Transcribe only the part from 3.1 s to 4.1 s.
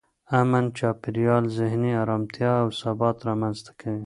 رامنځته کوي.